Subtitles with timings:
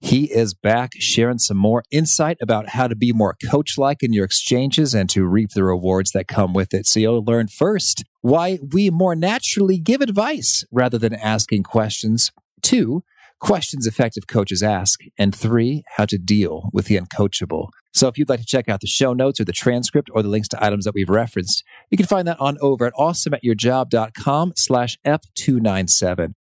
[0.00, 4.12] He is back sharing some more insight about how to be more coach like in
[4.12, 6.86] your exchanges and to reap the rewards that come with it.
[6.86, 12.30] So you'll learn first why we more naturally give advice rather than asking questions.
[12.62, 13.04] Two,
[13.40, 15.00] questions effective coaches ask.
[15.18, 17.68] And three, how to deal with the uncoachable.
[17.94, 20.28] So if you'd like to check out the show notes or the transcript or the
[20.28, 24.98] links to items that we've referenced, you can find that on over at awesomeatyourjob.com slash
[25.06, 26.34] ep297.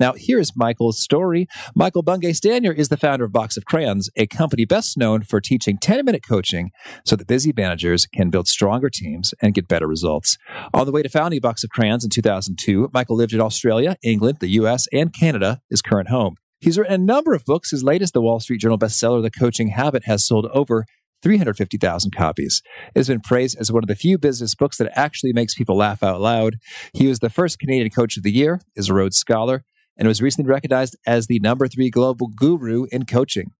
[0.00, 1.46] Now, here's Michael's story.
[1.74, 5.42] Michael Bungay Stanier is the founder of Box of Crayons, a company best known for
[5.42, 6.70] teaching 10 minute coaching
[7.04, 10.38] so that busy managers can build stronger teams and get better results.
[10.72, 14.38] On the way to founding Box of Crayons in 2002, Michael lived in Australia, England,
[14.40, 16.36] the US, and Canada, his current home.
[16.60, 17.70] He's written a number of books.
[17.70, 20.86] His latest, the Wall Street Journal bestseller, The Coaching Habit, has sold over
[21.22, 22.62] 350,000 copies.
[22.94, 25.76] It has been praised as one of the few business books that actually makes people
[25.76, 26.56] laugh out loud.
[26.94, 29.64] He was the first Canadian Coach of the Year, is a Rhodes Scholar,
[29.96, 33.52] and was recently recognized as the number three global guru in coaching.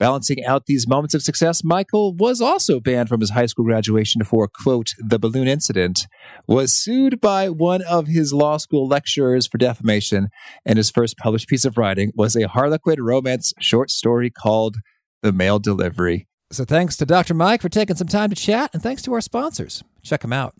[0.00, 4.24] Balancing out these moments of success, Michael was also banned from his high school graduation
[4.24, 6.08] for, quote, the balloon incident,
[6.48, 10.30] was sued by one of his law school lecturers for defamation,
[10.66, 14.78] and his first published piece of writing was a Harlequin romance short story called
[15.22, 16.26] The Male Delivery.
[16.50, 17.34] So thanks to Dr.
[17.34, 19.84] Mike for taking some time to chat, and thanks to our sponsors.
[20.02, 20.54] Check them out.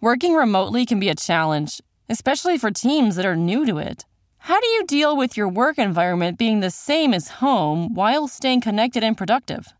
[0.00, 4.06] Working remotely can be a challenge, especially for teams that are new to it.
[4.44, 8.62] How do you deal with your work environment being the same as home while staying
[8.62, 9.74] connected and productive?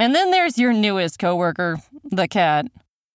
[0.00, 2.66] And then there's your newest coworker, the cat.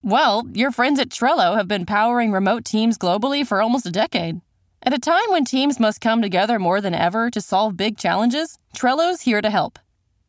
[0.01, 4.39] Well, your friends at Trello have been powering remote teams globally for almost a decade.
[4.83, 8.57] At a time when teams must come together more than ever to solve big challenges,
[8.75, 9.77] Trello's here to help.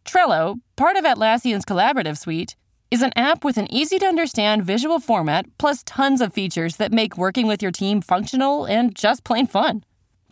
[0.04, 2.56] Trello, part of Atlassian's collaborative suite,
[2.90, 6.92] is an app with an easy to understand visual format plus tons of features that
[6.92, 9.84] make working with your team functional and just plain fun.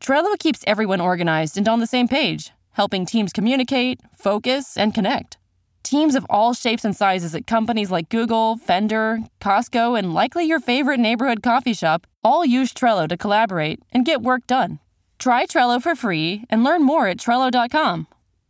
[0.04, 5.38] Trello keeps everyone organized and on the same page, helping teams communicate, focus, and connect.
[5.82, 10.60] Teams of all shapes and sizes at companies like Google, Fender, Costco, and likely your
[10.60, 14.78] favorite neighborhood coffee shop all use Trello to collaborate and get work done.
[15.18, 18.06] Try Trello for free and learn more at Trello.com.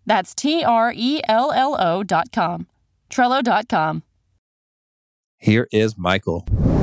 [0.07, 2.67] That's T R E L L O.com.
[3.11, 4.03] Trello.com.
[5.39, 6.74] Here is Michael.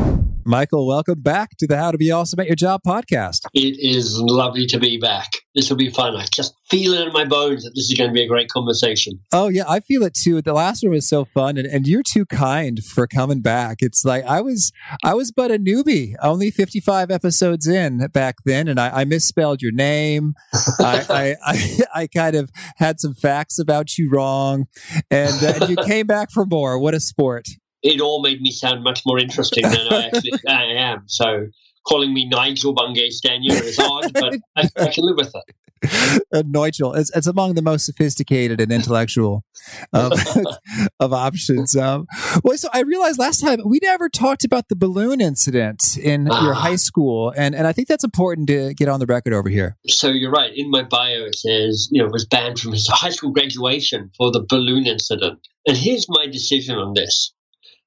[0.43, 3.45] Michael, welcome back to the How to Be Awesome at Your Job podcast.
[3.53, 5.33] It is lovely to be back.
[5.53, 6.15] This will be fun.
[6.15, 8.49] I just feel it in my bones that this is going to be a great
[8.49, 9.19] conversation.
[9.31, 10.41] Oh, yeah, I feel it too.
[10.41, 13.77] The last one was so fun, and, and you're too kind for coming back.
[13.81, 14.71] It's like I was
[15.03, 19.61] I was but a newbie, only 55 episodes in back then, and I, I misspelled
[19.61, 20.33] your name.
[20.79, 24.65] I, I, I, I, kind of had some facts about you wrong,
[25.11, 26.79] and, uh, and you came back for more.
[26.79, 27.47] What a sport
[27.83, 31.03] it all made me sound much more interesting than I actually I am.
[31.07, 31.47] So
[31.87, 35.55] calling me Nigel Bungay Stanier is odd, but I, I, can live with it.
[36.33, 39.43] Uh, Nigel, it's, it's among the most sophisticated and intellectual
[39.91, 40.13] of,
[40.99, 41.75] of options.
[41.75, 42.05] Um,
[42.43, 46.53] well, so I realized last time we never talked about the balloon incident in your
[46.53, 49.75] high school, and, and I think that's important to get on the record over here.
[49.87, 50.51] So you're right.
[50.55, 54.31] In my bio, it says you know was banned from his high school graduation for
[54.31, 55.39] the balloon incident.
[55.67, 57.33] And here's my decision on this.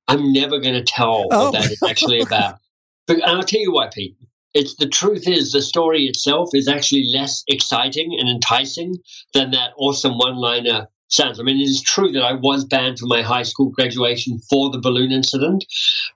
[0.09, 1.45] I'm never going to tell oh.
[1.45, 2.59] what that is actually about.
[3.07, 4.17] But I'll tell you why, Pete.
[4.55, 8.97] It's the truth is the story itself is actually less exciting and enticing
[9.33, 11.41] than that awesome one-liner sounds.
[11.41, 14.71] I mean, it is true that I was banned from my high school graduation for
[14.71, 15.65] the balloon incident,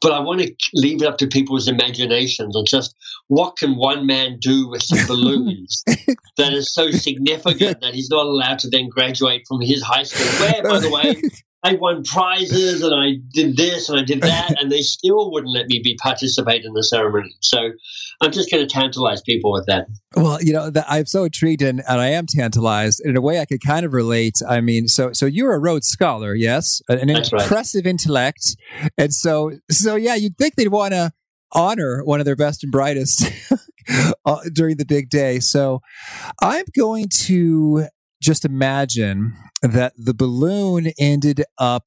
[0.00, 2.94] but I want to leave it up to people's imaginations on just
[3.28, 5.82] what can one man do with some balloons
[6.36, 10.26] that is so significant that he's not allowed to then graduate from his high school,
[10.46, 11.22] where, by the way,
[11.64, 15.52] I won prizes and I did this and I did that, and they still wouldn't
[15.52, 17.34] let me be participate in the ceremony.
[17.40, 17.70] So
[18.20, 19.86] I'm just going to tantalize people with that.
[20.14, 23.44] Well, you know, I'm so intrigued and, and I am tantalized in a way I
[23.44, 24.36] could kind of relate.
[24.48, 27.90] I mean, so so you're a Rhodes Scholar, yes, an That's impressive right.
[27.90, 28.56] intellect,
[28.96, 31.12] and so so yeah, you'd think they'd want to
[31.52, 33.30] honor one of their best and brightest
[34.24, 35.40] uh, during the big day.
[35.40, 35.80] So
[36.42, 37.86] I'm going to
[38.20, 41.84] just imagine that the balloon ended up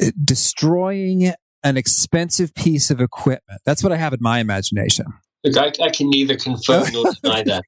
[0.00, 1.32] uh, destroying
[1.62, 3.60] an expensive piece of equipment.
[3.64, 5.06] That's what I have in my imagination.
[5.44, 7.62] Look, I, I can neither confirm nor deny that.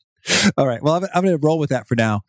[0.57, 0.83] All right.
[0.83, 2.23] Well, I'm, I'm going to roll with that for now.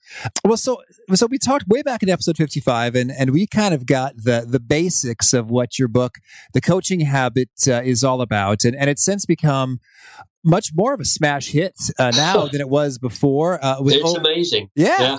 [0.46, 0.82] Well, so
[1.14, 4.46] so we talked way back in episode 55, and and we kind of got the
[4.48, 6.16] the basics of what your book,
[6.54, 9.80] The Coaching Habit, uh, is all about, and and it's since become
[10.44, 13.64] much more of a smash hit uh, now than it was before.
[13.64, 14.70] Uh, with, it's amazing.
[14.76, 14.96] Yeah.
[15.00, 15.18] yeah.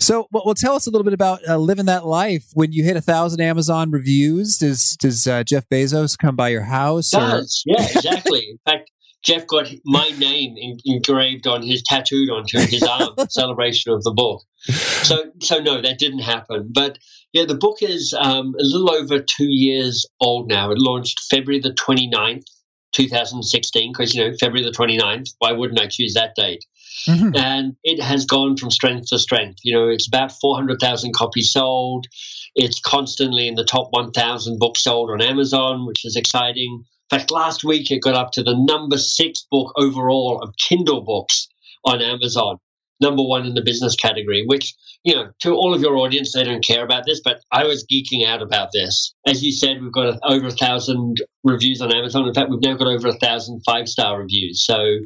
[0.00, 2.46] So, well, tell us a little bit about uh, living that life.
[2.54, 6.62] When you hit a thousand Amazon reviews, does does uh, Jeff Bezos come by your
[6.62, 7.10] house?
[7.10, 8.46] Does yeah, exactly.
[8.50, 8.90] In fact,
[9.22, 14.12] Jeff got my name in, engraved on his tattooed onto his arm celebration of the
[14.12, 14.42] book.
[14.64, 16.70] So, so no, that didn't happen.
[16.72, 16.98] But
[17.32, 20.70] yeah, the book is um, a little over two years old now.
[20.70, 22.44] It launched February the 29th,
[22.92, 26.64] 2016, because, you know, February the 29th, why wouldn't I choose that date?
[27.06, 27.36] Mm-hmm.
[27.36, 29.60] And it has gone from strength to strength.
[29.62, 32.06] You know, it's about 400,000 copies sold.
[32.54, 36.84] It's constantly in the top 1,000 books sold on Amazon, which is exciting.
[37.10, 41.00] In fact, last week it got up to the number six book overall of Kindle
[41.00, 41.48] books
[41.84, 42.58] on Amazon,
[43.00, 44.74] number one in the business category, which,
[45.04, 47.86] you know, to all of your audience, they don't care about this, but I was
[47.90, 49.14] geeking out about this.
[49.26, 52.26] As you said, we've got over a thousand reviews on Amazon.
[52.26, 54.64] In fact, we've now got over a thousand five star reviews.
[54.64, 54.98] So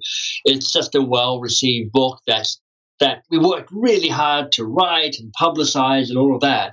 [0.44, 2.60] it's just a well received book that's
[3.00, 6.72] that we worked really hard to write and publicize and all of that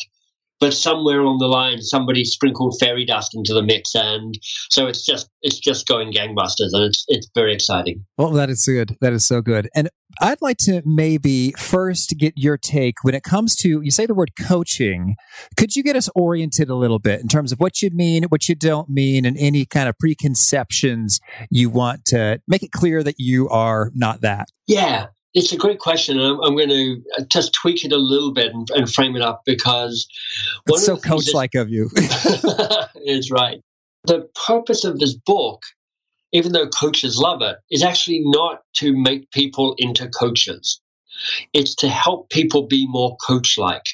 [0.62, 4.38] but somewhere along the line somebody sprinkled fairy dust into the mix and
[4.69, 8.06] so it's just it's just going gangbusters and it's it's very exciting.
[8.18, 8.96] Well that is good.
[9.02, 9.68] That is so good.
[9.75, 14.06] And i'd like to maybe first get your take when it comes to you say
[14.06, 15.16] the word coaching.
[15.58, 18.48] Could you get us oriented a little bit in terms of what you mean what
[18.48, 21.19] you don't mean and any kind of preconceptions
[21.50, 24.48] you want to make it clear that you are not that?
[24.68, 28.33] Yeah it's a great question, I'm, I'm, going to uh, just tweak it a little
[28.33, 30.07] bit and, and frame it up because
[30.68, 31.89] it's so coach-like of you.
[31.95, 33.62] it's right.
[34.06, 35.62] The purpose of this book,
[36.33, 40.81] even though coaches love it, is actually not to make people into coaches.
[41.54, 43.86] It's to help people be more coach-like.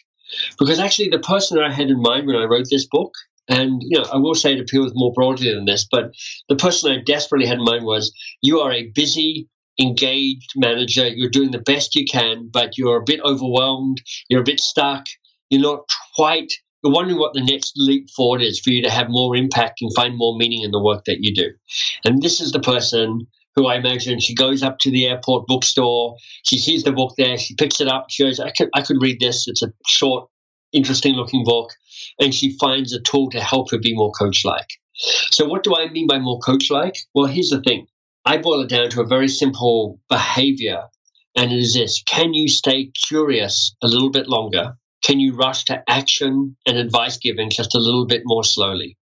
[0.60, 3.14] Because actually, the person that I had in mind when I wrote this book,
[3.48, 6.12] and you know, I will say it appeals more broadly than this, but
[6.50, 9.48] the person I desperately had in mind was you are a busy,
[9.80, 11.08] engaged manager.
[11.08, 14.02] You're doing the best you can, but you're a bit overwhelmed.
[14.30, 15.06] You're a bit stuck.
[15.50, 15.86] You're not
[16.16, 16.52] quite,
[16.84, 19.92] you're wondering what the next leap forward is for you to have more impact and
[19.96, 21.52] find more meaning in the work that you do.
[22.04, 26.16] And this is the person who I imagine she goes up to the airport bookstore.
[26.44, 27.38] She sees the book there.
[27.38, 28.06] She picks it up.
[28.10, 29.48] She goes, I could, I could read this.
[29.48, 30.30] It's a short,
[30.74, 31.72] interesting looking book.
[32.20, 34.68] And she finds a tool to help her be more coach like.
[35.32, 36.98] So, what do I mean by more coach like?
[37.14, 37.88] Well, here's the thing
[38.28, 40.84] I boil it down to a very simple behavior,
[41.38, 44.74] and it is this can you stay curious a little bit longer?
[45.02, 48.98] Can you rush to action and advice giving just a little bit more slowly?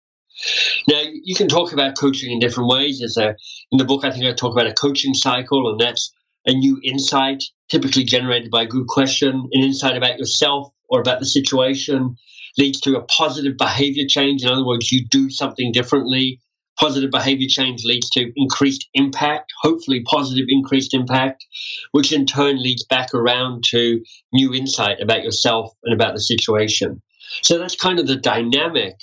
[0.87, 3.01] Now, you can talk about coaching in different ways.
[3.17, 3.35] A,
[3.71, 6.13] in the book, I think I talk about a coaching cycle, and that's
[6.45, 11.19] a new insight, typically generated by a good question, an insight about yourself or about
[11.19, 12.15] the situation
[12.59, 14.43] leads to a positive behavior change.
[14.43, 16.39] In other words, you do something differently
[16.79, 21.45] positive behavior change leads to increased impact, hopefully positive increased impact,
[21.91, 27.01] which in turn leads back around to new insight about yourself and about the situation.
[27.41, 28.95] So that's kind of the dynamic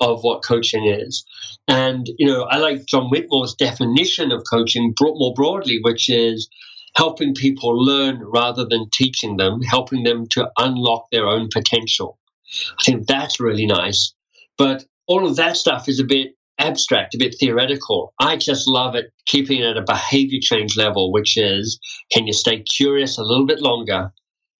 [0.00, 1.24] of what coaching is.
[1.66, 6.48] And, you know, I like John Whitmore's definition of coaching more broadly, which is
[6.94, 12.18] helping people learn rather than teaching them, helping them to unlock their own potential.
[12.78, 14.14] I think that's really nice.
[14.56, 18.14] But all of that stuff is a bit abstract, a bit theoretical.
[18.20, 21.78] I just love it keeping it at a behavior change level, which is
[22.12, 24.12] can you stay curious a little bit longer?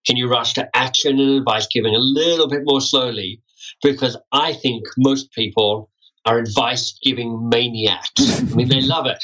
[0.07, 3.43] Can you rush to action and advice giving a little bit more slowly?
[3.83, 5.91] Because I think most people
[6.25, 8.41] are advice giving maniacs.
[8.41, 9.23] I mean, they love it.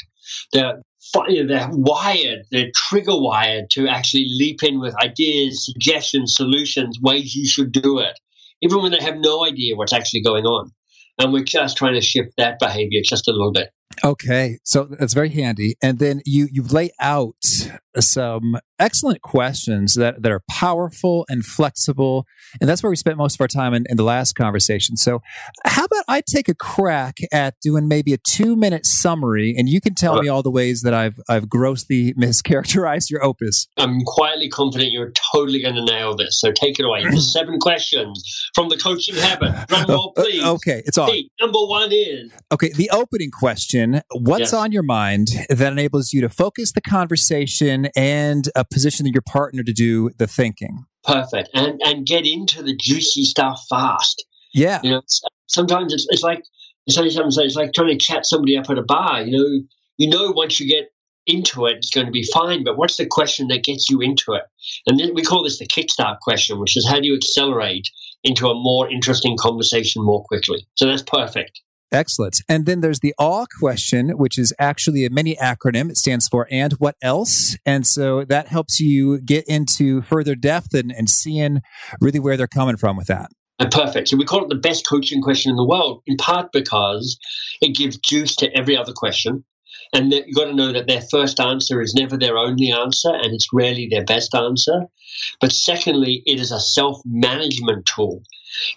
[0.53, 0.81] They're,
[1.13, 7.47] they're wired, they're trigger wired to actually leap in with ideas, suggestions, solutions, ways you
[7.47, 8.19] should do it,
[8.61, 10.71] even when they have no idea what's actually going on.
[11.17, 13.69] And we're just trying to shift that behavior just a little bit.
[14.03, 15.75] Okay, so that's very handy.
[15.81, 17.35] And then you you lay out
[17.99, 22.25] some excellent questions that, that are powerful and flexible.
[22.59, 24.97] And that's where we spent most of our time in, in the last conversation.
[24.97, 25.21] So,
[25.65, 29.81] how about I take a crack at doing maybe a two minute summary and you
[29.81, 33.67] can tell me all the ways that I've, I've grossly mischaracterized your opus?
[33.77, 36.39] I'm quietly confident you're totally going to nail this.
[36.39, 37.03] So, take it away.
[37.19, 39.67] seven questions from the coaching habit.
[39.67, 40.43] Drum roll, oh, uh, please.
[40.43, 41.09] Okay, it's on.
[41.09, 42.31] Hey, number one is.
[42.51, 44.53] Okay, the opening question What's yes.
[44.53, 49.73] on your mind that enables you to focus the conversation and position your partner to
[49.73, 50.85] do the thinking.
[51.03, 51.49] Perfect.
[51.53, 54.25] And and get into the juicy stuff fast.
[54.53, 54.79] Yeah.
[54.83, 55.01] You know,
[55.47, 56.43] sometimes it's, it's like
[56.89, 59.21] sometimes it's like trying to chat somebody up at a bar.
[59.21, 59.67] You know,
[59.97, 60.89] you know once you get
[61.27, 64.01] into it, it is going to be fine, but what's the question that gets you
[64.01, 64.43] into it?
[64.85, 67.89] And then we call this the kickstart question, which is how do you accelerate
[68.23, 70.67] into a more interesting conversation more quickly?
[70.75, 71.61] So that's perfect.
[71.95, 72.41] Excellent.
[72.49, 75.89] And then there's the AWE question, which is actually a mini acronym.
[75.89, 77.57] It stands for and what else?
[77.65, 81.61] And so that helps you get into further depth and, and seeing
[82.01, 83.31] really where they're coming from with that.
[83.59, 84.09] And perfect.
[84.09, 87.17] So we call it the best coaching question in the world, in part because
[87.61, 89.45] it gives juice to every other question.
[89.93, 93.13] And that you've got to know that their first answer is never their only answer
[93.13, 94.85] and it's rarely their best answer.
[95.39, 98.21] But secondly, it is a self management tool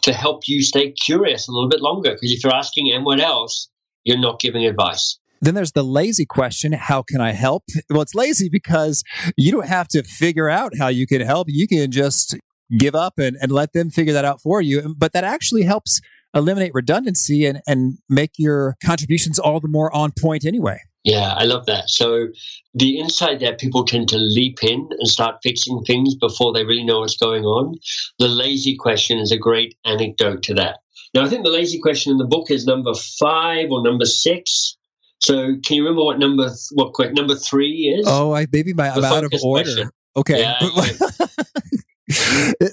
[0.03, 2.13] to help you stay curious a little bit longer.
[2.13, 3.69] Because if you're asking, what else,
[4.05, 5.19] you're not giving advice.
[5.41, 7.65] Then there's the lazy question How can I help?
[7.91, 9.05] Well, it's lazy because
[9.37, 11.47] you don't have to figure out how you can help.
[11.49, 12.37] You can just
[12.77, 14.95] give up and, and let them figure that out for you.
[14.97, 16.01] But that actually helps
[16.35, 20.81] eliminate redundancy and, and make your contributions all the more on point anyway.
[21.09, 21.89] Yeah, I love that.
[21.89, 22.29] So
[22.75, 26.85] the insight that people tend to leap in and start fixing things before they really
[26.85, 27.77] know what's going on.
[28.19, 30.81] The lazy question is a great anecdote to that.
[31.15, 34.77] Now, I think the lazy question in the book is number five or number six.
[35.21, 38.05] So, can you remember what number what quick number three is?
[38.07, 39.65] Oh, I maybe my, I'm out of order.
[39.65, 39.91] Question.
[40.15, 40.41] Okay.
[40.41, 40.59] Yeah,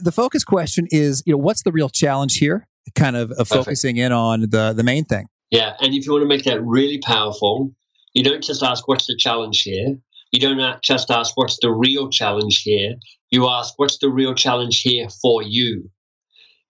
[0.01, 2.67] the focus question is, you know, what's the real challenge here?
[2.95, 5.27] Kind of uh, focusing in on the the main thing.
[5.51, 7.73] Yeah, and if you want to make that really powerful,
[8.15, 9.97] you don't just ask, what's the challenge here?
[10.31, 12.95] You don't just ask, what's the real challenge here?
[13.29, 15.89] You ask, what's the real challenge here for you?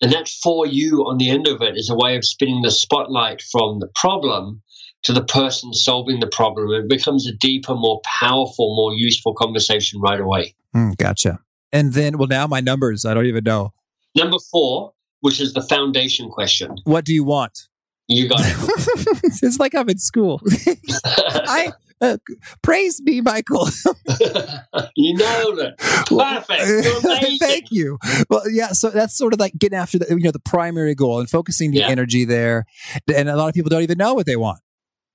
[0.02, 2.72] And that for you on the end of it is a way of spinning the
[2.72, 4.62] spotlight from the problem
[5.04, 6.72] to the person solving the problem.
[6.72, 10.56] It becomes a deeper, more powerful, more useful conversation right away.
[10.76, 11.40] Mm, gotcha.
[11.72, 13.74] And then, well, now my numbers, I don't even know.
[14.16, 16.76] Number four, which is the foundation question.
[16.86, 17.68] What do you want?
[18.08, 19.34] You got it.
[19.44, 20.42] it's like I'm in school.
[21.06, 21.72] I
[22.02, 22.18] uh,
[22.62, 23.68] praise me, Michael.
[24.96, 25.78] you nailed it.
[25.78, 27.40] Perfect.
[27.40, 27.98] Thank you.
[28.30, 28.74] Well, yeah.
[28.74, 31.72] So that's sort of like getting after the you know the primary goal and focusing
[31.72, 31.88] the yeah.
[31.88, 32.66] energy there.
[33.14, 34.60] And a lot of people don't even know what they want.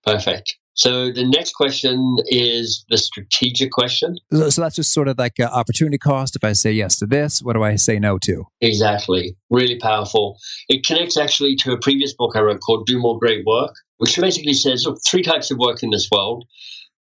[0.05, 0.57] Perfect.
[0.81, 4.17] So the next question is the strategic question.
[4.33, 6.37] So that's just sort of like opportunity cost.
[6.37, 8.47] If I say yes to this, what do I say no to?
[8.63, 9.37] Exactly.
[9.51, 10.39] Really powerful.
[10.71, 14.17] It connects actually to a previous book I wrote called Do More Great Work, which
[14.17, 16.47] basically says, look, three types of work in this world.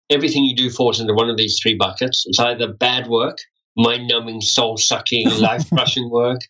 [0.09, 2.25] Everything you do falls into one of these three buckets.
[2.27, 3.37] It's either bad work,
[3.77, 6.41] mind numbing, soul sucking, life crushing work.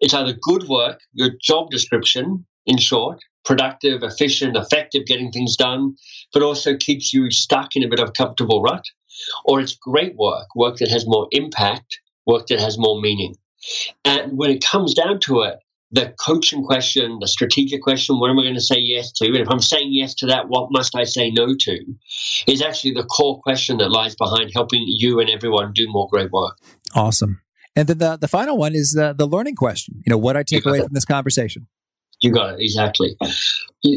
[0.00, 5.96] It's either good work, your job description, in short, productive, efficient, effective getting things done,
[6.32, 8.84] but also keeps you stuck in a bit of a comfortable rut.
[9.44, 13.36] Or it's great work, work that has more impact, work that has more meaning.
[14.04, 15.58] And when it comes down to it,
[15.90, 19.26] the coaching question, the strategic question, what am I going to say yes to?
[19.26, 21.78] And if I'm saying yes to that, what must I say no to?
[22.48, 26.32] Is actually the core question that lies behind helping you and everyone do more great
[26.32, 26.58] work.
[26.96, 27.40] Awesome.
[27.76, 30.02] And then the, the final one is the, the learning question.
[30.04, 31.68] You know, what I take away from this conversation.
[32.24, 33.18] You got it exactly.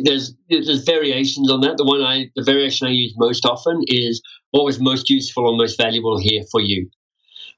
[0.03, 1.77] There's there's variations on that.
[1.77, 5.55] The one I the variation I use most often is what was most useful or
[5.55, 6.89] most valuable here for you.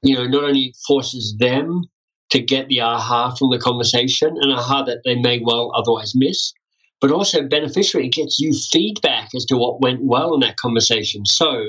[0.02, 1.82] You know, not only forces them
[2.30, 6.52] to get the aha from the conversation, an aha that they may well otherwise miss,
[7.00, 11.26] but also beneficially it gets you feedback as to what went well in that conversation.
[11.26, 11.64] So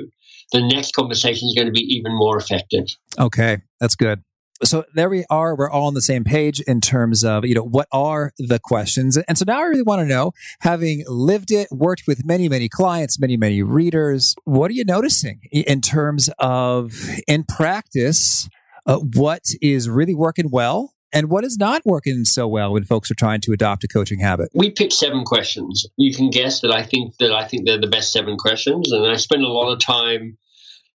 [0.52, 2.86] the next conversation is going to be even more effective.
[3.18, 4.22] Okay, that's good
[4.64, 5.56] so there we are.
[5.56, 9.18] We're all on the same page in terms of, you know, what are the questions?
[9.18, 12.70] And so now I really want to know, having lived it, worked with many, many
[12.70, 16.94] clients, many, many readers, what are you noticing in terms of
[17.28, 18.50] in practice,
[18.86, 23.12] uh, what is really working well and what is not working so well when folks
[23.12, 24.50] are trying to adopt a coaching habit?
[24.54, 25.86] We picked seven questions.
[25.98, 29.06] You can guess that I think that I think they're the best seven questions, and
[29.06, 30.38] I spend a lot of time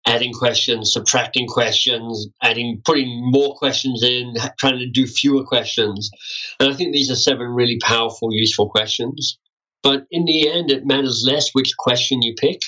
[0.06, 6.10] adding questions, subtracting questions, adding, putting more questions in, trying to do fewer questions.
[6.58, 9.38] And I think these are seven really powerful, useful questions.
[9.82, 12.60] But in the end, it matters less which question you pick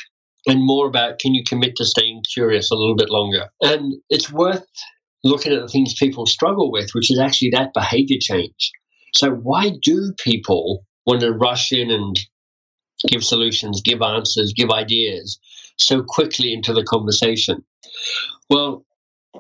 [0.47, 3.49] and more about can you commit to staying curious a little bit longer.
[3.62, 4.67] And it's worth
[5.23, 8.73] looking at the things people struggle with, which is actually that behavior change.
[9.14, 12.19] So, why do people want to rush in and
[13.09, 15.38] give solutions, give answers, give ideas?
[15.78, 17.64] So quickly into the conversation?
[18.50, 18.85] Well,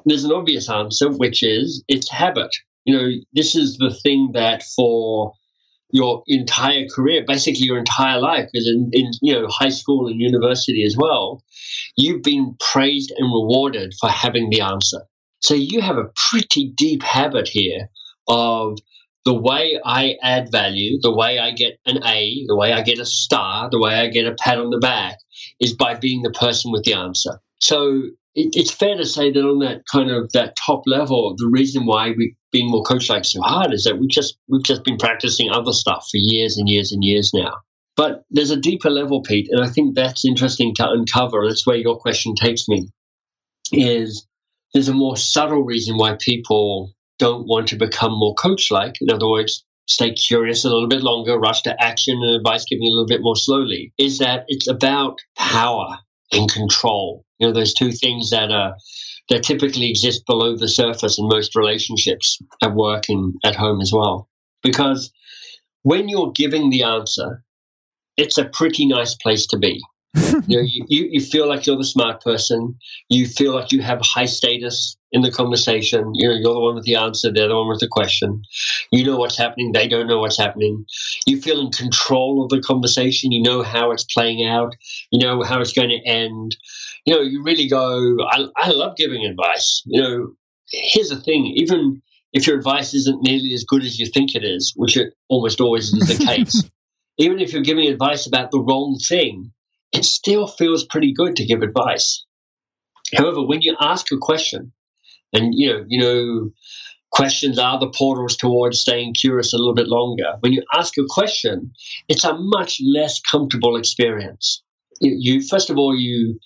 [0.04, 2.54] there's an obvious answer, which is it's habit.
[2.84, 5.32] You know, this is the thing that for
[5.90, 10.20] your entire career, basically your entire life, because in, in you know high school and
[10.20, 11.42] university as well,
[11.96, 15.02] you've been praised and rewarded for having the answer.
[15.40, 17.88] So you have a pretty deep habit here
[18.28, 18.78] of
[19.24, 22.98] the way I add value, the way I get an A, the way I get
[22.98, 25.18] a star, the way I get a pat on the back
[25.64, 27.40] is by being the person with the answer.
[27.60, 28.02] So
[28.34, 31.86] it, it's fair to say that on that kind of that top level, the reason
[31.86, 35.50] why we being more coach-like so hard is that we've just we've just been practicing
[35.50, 37.54] other stuff for years and years and years now.
[37.96, 41.46] But there's a deeper level, Pete, and I think that's interesting to uncover.
[41.46, 42.88] That's where your question takes me.
[43.72, 44.26] Is
[44.74, 48.96] there's a more subtle reason why people don't want to become more coach-like.
[49.00, 52.86] In other words, stay curious a little bit longer, rush to action and advice giving
[52.86, 55.98] a little bit more slowly, is that it's about power
[56.32, 57.24] and control.
[57.38, 58.74] You know, those two things that are
[59.30, 63.90] that typically exist below the surface in most relationships at work and at home as
[63.92, 64.28] well.
[64.62, 65.12] Because
[65.82, 67.42] when you're giving the answer,
[68.16, 69.80] it's a pretty nice place to be.
[70.46, 72.76] you, know, you, you feel like you're the smart person.
[73.08, 76.12] You feel like you have high status in the conversation.
[76.14, 78.42] You know, you're the one with the answer, they're the one with the question.
[78.92, 80.84] You know what's happening, they don't know what's happening.
[81.26, 83.32] You feel in control of the conversation.
[83.32, 84.74] You know how it's playing out.
[85.10, 86.56] You know how it's going to end.
[87.06, 89.82] You know, you really go, I, I love giving advice.
[89.86, 90.32] You know,
[90.70, 92.02] here's the thing, even
[92.32, 95.60] if your advice isn't nearly as good as you think it is, which it almost
[95.60, 96.62] always is the case,
[97.18, 99.52] even if you're giving advice about the wrong thing,
[99.94, 102.24] it still feels pretty good to give advice.
[103.16, 104.72] However, when you ask a question,
[105.32, 106.50] and you know, you know,
[107.10, 110.34] questions are the portals towards staying curious a little bit longer.
[110.40, 111.72] When you ask a question,
[112.08, 114.62] it's a much less comfortable experience.
[115.00, 116.38] You, you first of all, you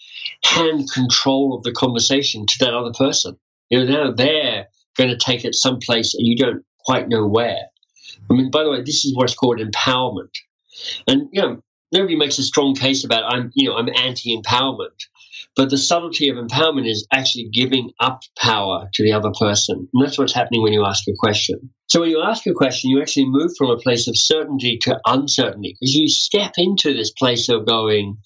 [0.45, 3.37] hand control of the conversation to that other person.
[3.71, 7.64] You know, now they're going to take it someplace, and you don't quite know where.
[8.31, 10.35] I mean, by the way, this is what's called empowerment.
[11.07, 14.99] And you know, nobody makes a strong case about I'm you know I'm anti-empowerment,
[15.57, 20.04] but the subtlety of empowerment is actually giving up power to the other person, and
[20.04, 21.71] that's what's happening when you ask a question.
[21.88, 25.00] So when you ask a question, you actually move from a place of certainty to
[25.07, 28.18] uncertainty because you step into this place of going,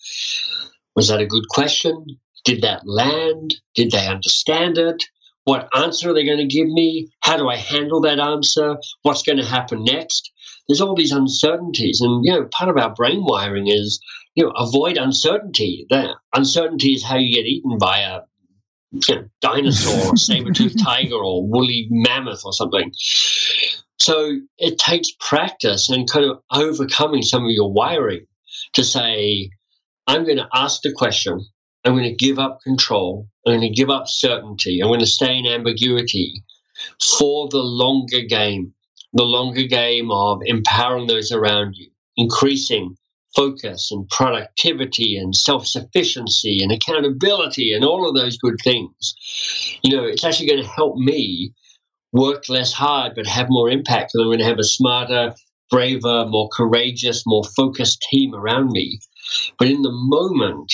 [0.96, 2.04] was that a good question?
[2.44, 3.54] Did that land?
[3.76, 5.04] Did they understand it?
[5.44, 7.08] What answer are they going to give me?
[7.20, 8.76] How do I handle that answer?
[9.02, 10.30] What's going to happen next?
[10.68, 12.00] There's all these uncertainties.
[12.00, 14.00] And, you know, part of our brain wiring is,
[14.34, 15.86] you know, avoid uncertainty.
[15.90, 18.20] That uncertainty is how you get eaten by a
[18.92, 22.92] you know, dinosaur saber-toothed tiger or woolly mammoth or something.
[24.00, 28.26] So it takes practice and kind of overcoming some of your wiring
[28.74, 29.50] to say,
[30.06, 31.40] I'm going to ask the question.
[31.84, 33.28] I'm going to give up control.
[33.46, 34.80] I'm going to give up certainty.
[34.80, 36.42] I'm going to stay in ambiguity
[37.18, 38.74] for the longer game
[39.12, 42.96] the longer game of empowering those around you, increasing
[43.34, 49.14] focus and productivity and self sufficiency and accountability and all of those good things.
[49.82, 51.52] You know, it's actually going to help me
[52.12, 54.12] work less hard but have more impact.
[54.14, 55.34] And I'm going to have a smarter,
[55.70, 58.98] braver, more courageous, more focused team around me.
[59.58, 60.72] But in the moment,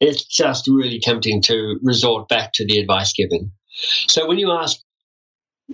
[0.00, 3.50] it's just really tempting to resort back to the advice giving.
[4.08, 4.78] So when you ask,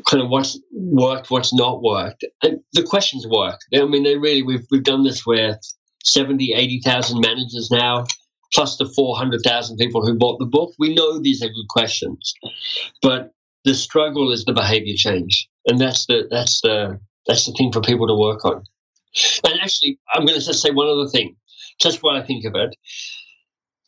[0.08, 2.24] kind of what's worked, what's not worked.
[2.42, 3.60] And the questions work.
[3.74, 5.58] I mean, they really, we've, we've done this with
[6.04, 8.06] 70, 80,000 managers now,
[8.52, 10.72] plus the 400,000 people who bought the book.
[10.78, 12.34] We know these are good questions,
[13.02, 13.32] but
[13.64, 15.48] the struggle is the behavior change.
[15.66, 18.62] And that's the, that's the, that's the thing for people to work on.
[19.44, 21.36] And actually, I'm going to just say one other thing,
[21.80, 22.74] just what I think of it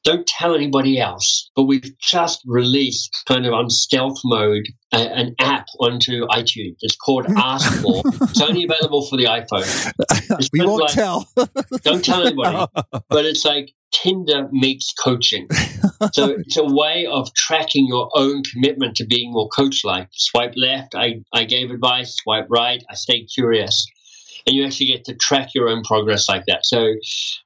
[0.05, 1.51] don't tell anybody else.
[1.55, 6.77] But we've just released, kind of on stealth mode, a, an app onto iTunes.
[6.81, 8.03] It's called Ask For.
[8.23, 9.93] it's only available for the iPhone.
[10.39, 11.29] It's we won't like, tell.
[11.83, 12.67] don't tell anybody.
[13.09, 15.47] But it's like Tinder meets coaching.
[16.13, 20.09] So it's a way of tracking your own commitment to being more coach like.
[20.13, 22.17] Swipe left, I, I gave advice.
[22.17, 23.87] Swipe right, I stayed curious
[24.47, 26.65] and you actually get to track your own progress like that.
[26.65, 26.95] So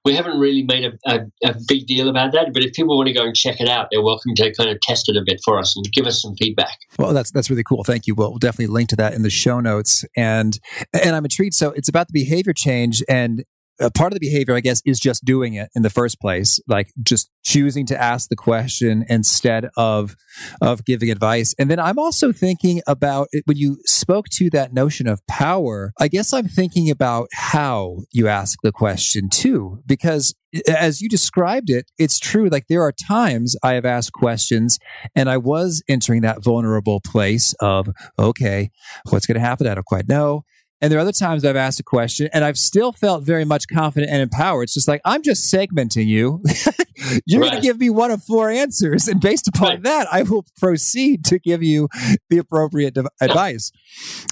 [0.04, 3.08] we haven't really made a, a, a, big deal about that, but if people want
[3.08, 5.40] to go and check it out, they're welcome to kind of test it a bit
[5.44, 6.78] for us and give us some feedback.
[6.98, 7.84] Well, that's that's really cool.
[7.84, 8.14] Thank you.
[8.14, 10.04] We'll, we'll definitely link to that in the show notes.
[10.16, 10.58] And
[10.92, 11.54] and I'm intrigued.
[11.54, 13.44] So it's about the behavior change, and
[13.80, 16.60] a part of the behavior, I guess, is just doing it in the first place,
[16.66, 20.16] like just choosing to ask the question instead of
[20.60, 21.54] of giving advice.
[21.58, 25.92] And then I'm also thinking about it, when you spoke to that notion of power.
[26.00, 30.34] I guess I'm thinking about how you ask the question too, because
[30.68, 32.48] as you described it, it's true.
[32.48, 34.78] Like there are times I have asked questions
[35.14, 38.70] and I was entering that vulnerable place of, okay,
[39.10, 39.66] what's going to happen?
[39.66, 40.44] I don't quite know.
[40.80, 43.64] And there are other times I've asked a question and I've still felt very much
[43.72, 44.64] confident and empowered.
[44.64, 46.42] It's just like, I'm just segmenting you.
[47.26, 47.50] you're right.
[47.50, 49.08] going to give me one of four answers.
[49.08, 49.82] And based upon right.
[49.84, 51.88] that, I will proceed to give you
[52.28, 53.72] the appropriate advice.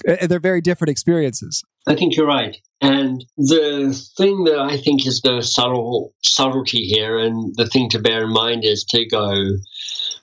[0.07, 1.63] And they're very different experiences.
[1.87, 2.57] I think you're right.
[2.81, 7.99] And the thing that I think is the subtle subtlety here, and the thing to
[7.99, 9.33] bear in mind is to go,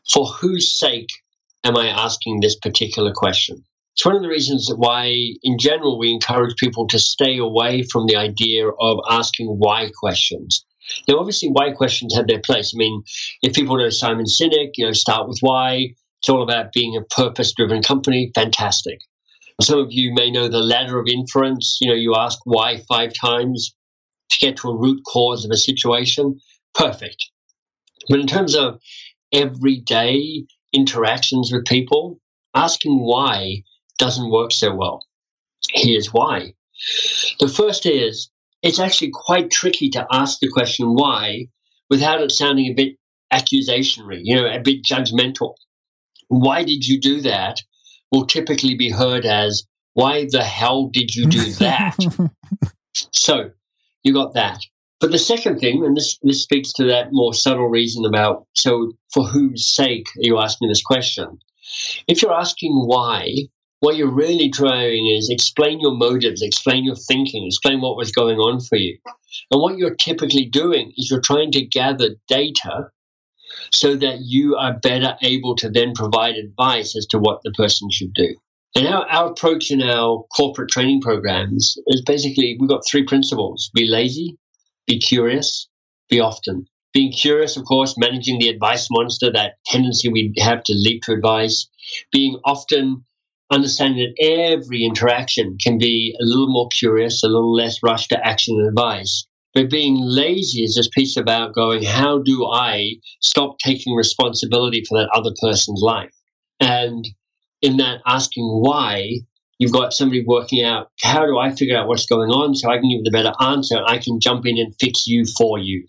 [0.08, 1.08] for whose sake
[1.64, 3.64] am I asking this particular question?
[3.94, 8.06] It's one of the reasons why, in general, we encourage people to stay away from
[8.06, 10.64] the idea of asking why questions.
[11.06, 12.72] Now, obviously, why questions have their place.
[12.74, 13.02] I mean,
[13.42, 15.94] if people know Simon Sinek, you know, start with why.
[16.20, 18.30] It's all about being a purpose driven company.
[18.34, 19.00] Fantastic.
[19.60, 21.78] Some of you may know the ladder of inference.
[21.80, 23.74] You know, you ask why five times
[24.30, 26.38] to get to a root cause of a situation.
[26.74, 27.30] Perfect.
[28.08, 28.80] But in terms of
[29.32, 32.20] everyday interactions with people,
[32.54, 33.62] asking why
[34.02, 35.06] doesn't work so well.
[35.70, 36.54] Here's why.
[37.38, 41.46] The first is it's actually quite tricky to ask the question why
[41.88, 42.96] without it sounding a bit
[43.32, 45.54] accusationary, you know, a bit judgmental.
[46.26, 47.58] Why did you do that?
[48.10, 51.96] Will typically be heard as, why the hell did you do that?
[53.12, 53.50] so
[54.02, 54.58] you got that.
[55.00, 58.92] But the second thing, and this, this speaks to that more subtle reason about, so
[59.14, 61.38] for whose sake are you asking this question?
[62.08, 63.26] If you're asking why,
[63.82, 68.38] what you're really trying is explain your motives, explain your thinking, explain what was going
[68.38, 68.96] on for you.
[69.50, 72.90] And what you're typically doing is you're trying to gather data
[73.72, 77.90] so that you are better able to then provide advice as to what the person
[77.90, 78.36] should do.
[78.76, 83.68] And our, our approach in our corporate training programs is basically we've got three principles
[83.74, 84.38] be lazy,
[84.86, 85.68] be curious,
[86.08, 86.66] be often.
[86.94, 91.12] Being curious, of course, managing the advice monster, that tendency we have to leap to
[91.12, 91.66] advice.
[92.12, 93.04] Being often
[93.52, 98.26] understanding that every interaction can be a little more curious, a little less rushed to
[98.26, 99.26] action and advice.
[99.54, 104.98] But being lazy is this piece about going, how do I stop taking responsibility for
[104.98, 106.14] that other person's life?
[106.58, 107.06] And
[107.60, 109.20] in that asking why,
[109.58, 112.78] you've got somebody working out, how do I figure out what's going on so I
[112.78, 113.76] can give the better answer?
[113.86, 115.86] I can jump in and fix you for you.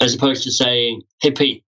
[0.00, 1.64] As opposed to saying, hey, Pete,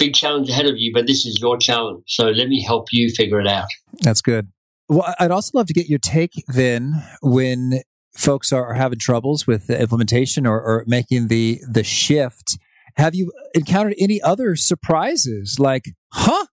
[0.00, 2.02] big challenge ahead of you, but this is your challenge.
[2.08, 3.68] So let me help you figure it out.
[4.00, 4.48] That's good.
[4.88, 7.82] Well, I'd also love to get your take then when
[8.16, 12.58] folks are, having troubles with the implementation or, or making the the shift.
[12.96, 15.58] Have you encountered any other surprises?
[15.60, 16.46] Like, huh?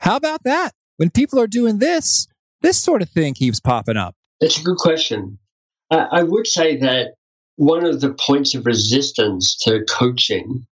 [0.00, 0.72] How about that?
[0.96, 2.26] When people are doing this,
[2.60, 4.16] this sort of thing keeps popping up.
[4.40, 5.38] That's a good question.
[5.90, 7.14] I, I would say that
[7.54, 10.66] one of the points of resistance to coaching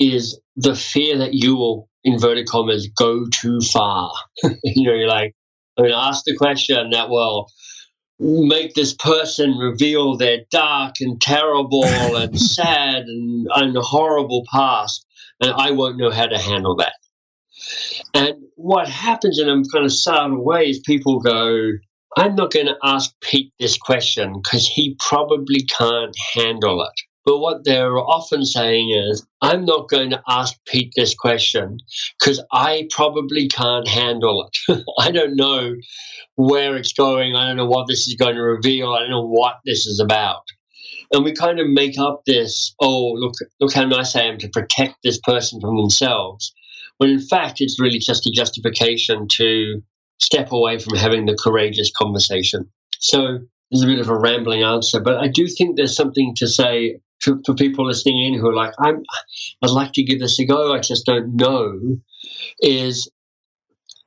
[0.00, 4.12] is the fear that you will, inverted commas, go too far.
[4.42, 5.34] you know, you're like,
[5.76, 7.50] I'm going to ask the question that will
[8.20, 11.84] make this person reveal their dark and terrible
[12.16, 15.04] and sad and, and horrible past,
[15.40, 16.94] and I won't know how to handle that.
[18.14, 21.70] And what happens in a kind of subtle way is people go,
[22.16, 27.00] I'm not going to ask Pete this question because he probably can't handle it.
[27.24, 31.78] But what they're often saying is, I'm not going to ask Pete this question
[32.18, 34.84] because I probably can't handle it.
[34.98, 35.74] I don't know
[36.36, 37.34] where it's going.
[37.34, 38.92] I don't know what this is going to reveal.
[38.92, 40.42] I don't know what this is about.
[41.12, 44.48] And we kind of make up this, oh, look, look how nice I am to
[44.48, 46.52] protect this person from themselves.
[46.98, 49.82] When in fact, it's really just a justification to
[50.20, 52.68] step away from having the courageous conversation.
[53.00, 53.38] So
[53.70, 57.00] there's a bit of a rambling answer, but I do think there's something to say
[57.24, 59.02] for, for people listening in who are like, I'm,
[59.62, 61.98] I'd like to give this a go, I just don't know,
[62.60, 63.10] is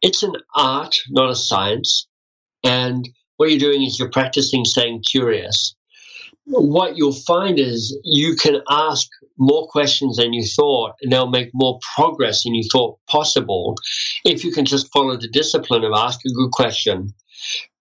[0.01, 2.08] it's an art, not a science.
[2.63, 5.75] And what you're doing is you're practicing staying curious.
[6.45, 11.49] What you'll find is you can ask more questions than you thought, and they'll make
[11.53, 13.75] more progress than you thought possible
[14.23, 17.13] if you can just follow the discipline of ask a good question,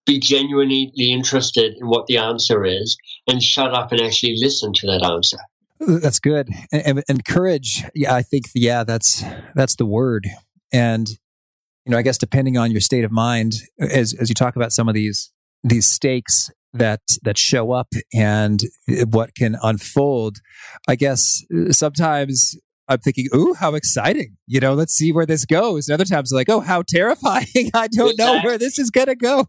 [0.07, 4.87] be genuinely interested in what the answer is and shut up and actually listen to
[4.87, 5.37] that answer.
[5.79, 6.49] That's good.
[6.71, 10.27] And, and, courage, yeah, I think, yeah, that's that's the word.
[10.73, 11.07] And
[11.85, 14.73] you know, I guess depending on your state of mind, as as you talk about
[14.73, 15.31] some of these
[15.63, 18.61] these stakes that that show up and
[19.09, 20.39] what can unfold,
[20.87, 22.57] I guess uh, sometimes
[22.89, 25.87] I'm thinking, "Ooh, how exciting!" You know, let's see where this goes.
[25.87, 27.45] And other times, like, "Oh, how terrifying!
[27.73, 28.15] I don't exactly.
[28.17, 29.47] know where this is going to go."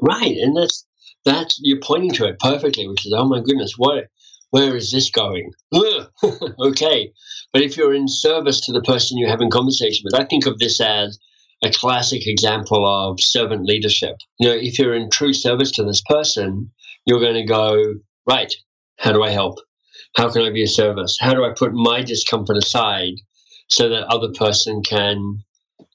[0.00, 0.84] Right, and that's
[1.24, 4.04] that's you're pointing to it perfectly, which is oh my goodness, what
[4.50, 5.50] where is this going?
[5.74, 7.12] okay,
[7.52, 10.58] but if you're in service to the person you're having conversation with, I think of
[10.58, 11.18] this as
[11.64, 14.16] a classic example of servant leadership.
[14.38, 16.70] You know, if you're in true service to this person,
[17.06, 17.94] you're going to go
[18.26, 18.52] right.
[18.98, 19.58] How do I help?
[20.16, 21.16] How can I be of service?
[21.20, 23.14] How do I put my discomfort aside
[23.68, 25.38] so that other person can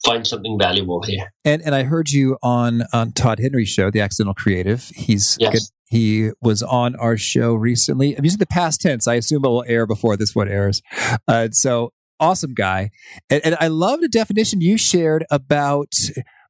[0.05, 1.33] find something valuable here?
[1.45, 4.83] And and I heard you on on Todd Henry's show, The Accidental Creative.
[4.95, 5.53] He's yes.
[5.53, 5.61] good.
[5.89, 8.15] He was on our show recently.
[8.15, 9.07] I'm using the past tense.
[9.07, 10.81] I assume it will air before this one airs.
[11.27, 12.91] Uh, so awesome guy.
[13.29, 15.93] And, and I love the definition you shared about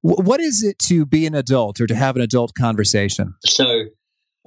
[0.01, 3.33] what is it to be an adult or to have an adult conversation?
[3.45, 3.85] So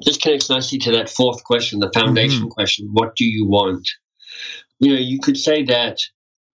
[0.04, 2.48] this connects nicely to that fourth question, the foundation mm-hmm.
[2.48, 2.88] question.
[2.92, 3.88] What do you want?
[4.80, 5.98] You know, you could say that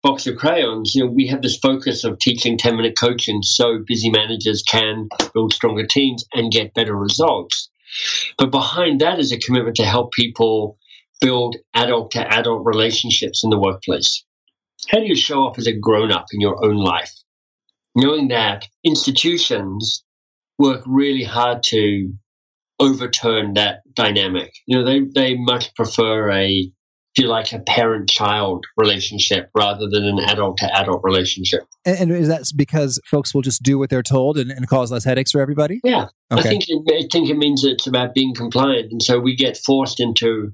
[0.01, 3.79] box of crayons, you know, we have this focus of teaching 10 minute coaching so
[3.85, 7.69] busy managers can build stronger teams and get better results.
[8.37, 10.77] But behind that is a commitment to help people
[11.21, 14.23] build adult to adult relationships in the workplace.
[14.89, 17.11] How do you show up as a grown up in your own life?
[17.95, 20.03] Knowing that institutions
[20.57, 22.13] work really hard to
[22.79, 24.51] overturn that dynamic.
[24.65, 26.71] You know, they, they much prefer a,
[27.15, 31.61] if you like, a parent child relationship rather than an adult to adult relationship.
[31.85, 34.91] And, and, is that because folks will just do what they're told and, and cause
[34.91, 35.81] less headaches for everybody?
[35.83, 36.07] Yeah.
[36.31, 36.41] Okay.
[36.41, 38.91] I, think it, I think it means it's about being compliant.
[38.91, 40.51] And so we get forced into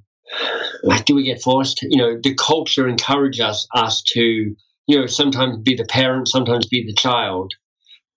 [0.83, 1.81] like, do we get forced?
[1.81, 6.67] You know, the culture encourages us, us to, you know, sometimes be the parent, sometimes
[6.67, 7.53] be the child.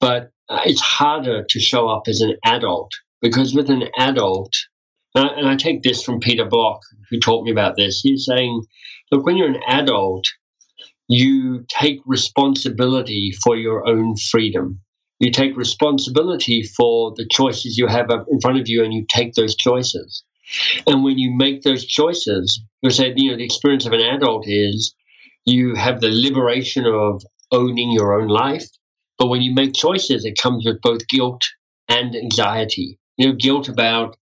[0.01, 4.53] But uh, it's harder to show up as an adult because with an adult,
[5.19, 8.65] and I, take this from Peter Block, who taught me about this, he's saying,
[9.11, 10.25] look, when you're an adult,
[11.09, 14.81] you take responsibility for your own freedom.
[15.19, 19.33] You take responsibility for the choices you have in front of you and you take
[19.35, 20.23] those choices.
[20.87, 24.45] And when you make those choices, you say, you know, the experience of an adult
[24.47, 24.95] is
[25.45, 28.67] you have the liberation of owning your own life.
[29.19, 31.43] But when you make choices, it comes with both guilt
[31.89, 32.99] and anxiety.
[33.17, 34.17] You know, guilt about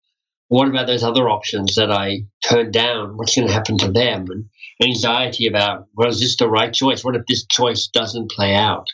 [0.54, 3.16] what about those other options that I turned down?
[3.16, 4.26] What's going to happen to them?
[4.30, 4.44] And
[4.80, 7.02] anxiety about, well, is this the right choice?
[7.02, 8.86] What if this choice doesn't play out?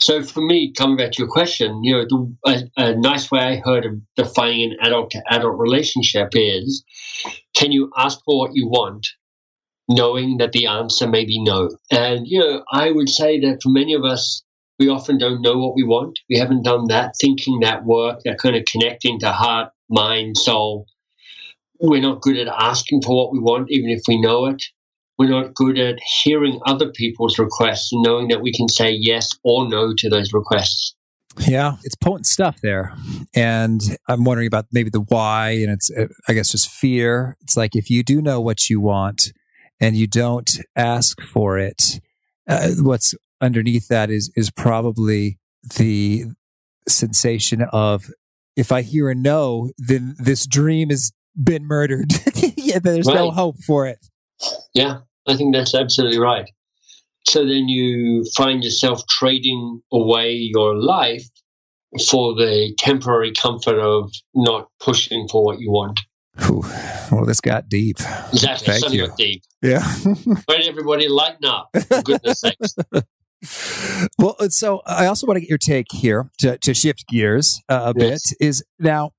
[0.00, 3.38] So for me, coming back to your question, you know, the, a, a, nice way
[3.38, 6.84] I heard of defining an adult to adult relationship is,
[7.54, 9.06] can you ask for what you want,
[9.88, 11.70] knowing that the answer may be no?
[11.92, 14.42] And you know, I would say that for many of us,
[14.80, 16.18] we often don't know what we want.
[16.28, 20.86] We haven't done that thinking, that work, that kind of connecting to heart, mind, soul.
[21.80, 24.62] We're not good at asking for what we want, even if we know it
[25.18, 29.30] we're not good at hearing other people's requests and knowing that we can say yes
[29.44, 30.94] or no to those requests.
[31.46, 32.94] Yeah, it's potent stuff there.
[33.34, 37.36] And I'm wondering about maybe the why, and it's, uh, I guess, just fear.
[37.42, 39.32] It's like if you do know what you want
[39.80, 42.00] and you don't ask for it,
[42.48, 45.38] uh, what's underneath that is is probably
[45.76, 46.24] the
[46.86, 48.10] sensation of
[48.56, 51.12] if I hear a no, then this dream has
[51.42, 52.12] been murdered.
[52.56, 53.14] yeah, there's right.
[53.14, 53.98] no hope for it.
[54.74, 56.50] Yeah, I think that's absolutely right.
[57.26, 61.24] So then you find yourself trading away your life
[62.08, 66.00] for the temporary comfort of not pushing for what you want.
[66.38, 66.64] Whew.
[67.12, 67.98] Well, this got deep.
[68.32, 68.80] Exactly.
[68.80, 69.08] Thank you.
[69.16, 69.42] deep.
[69.62, 69.86] Yeah.
[70.48, 71.68] Right, everybody lighten up.
[71.88, 72.74] For goodness sakes.
[74.18, 77.92] Well, so I also want to get your take here to, to shift gears uh,
[77.94, 78.34] a yes.
[78.38, 78.46] bit.
[78.46, 79.12] Is now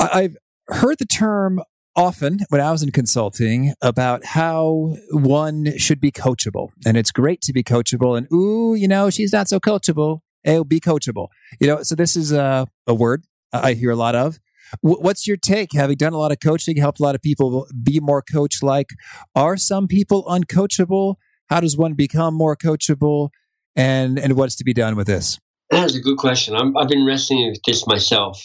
[0.00, 0.36] I've
[0.68, 1.60] heard the term
[1.94, 6.68] often when I was in consulting about how one should be coachable.
[6.86, 8.16] And it's great to be coachable.
[8.16, 10.20] And, ooh, you know, she's not so coachable.
[10.42, 11.28] Hey, be coachable.
[11.60, 14.38] You know, so this is a, a word I hear a lot of.
[14.80, 15.72] what's your take?
[15.74, 18.88] Having done a lot of coaching, helped a lot of people be more coach like.
[19.34, 21.16] Are some people uncoachable?
[21.48, 23.28] How does one become more coachable?
[23.76, 25.38] And, and what's to be done with this?
[25.70, 26.54] That's a good question.
[26.54, 28.42] i I've been wrestling with this myself.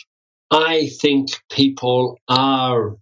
[0.49, 2.95] I think people are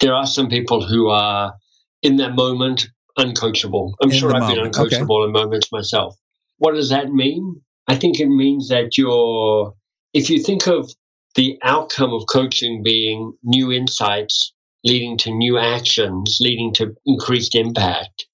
[0.00, 1.54] there are some people who are
[2.02, 2.88] in that moment
[3.18, 3.94] uncoachable.
[4.00, 4.72] I'm in sure I've moment.
[4.72, 5.26] been uncoachable okay.
[5.26, 6.16] in moments myself.
[6.58, 7.60] What does that mean?
[7.88, 9.74] I think it means that you're,
[10.14, 10.90] if you think of
[11.34, 14.52] the outcome of coaching being new insights
[14.84, 18.26] leading to new actions, leading to increased impact,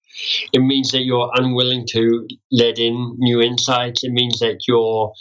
[0.53, 4.05] it means that you're unwilling to let in new insights.
[4.05, 5.13] It means that you're